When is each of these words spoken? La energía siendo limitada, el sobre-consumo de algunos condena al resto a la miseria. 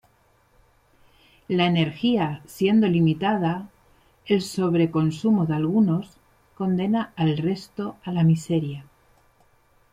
La 1.47 1.67
energía 1.67 2.41
siendo 2.47 2.87
limitada, 2.87 3.69
el 4.25 4.41
sobre-consumo 4.41 5.45
de 5.45 5.53
algunos 5.53 6.17
condena 6.57 7.13
al 7.15 7.37
resto 7.37 7.97
a 8.03 8.11
la 8.11 8.23
miseria. 8.23 8.83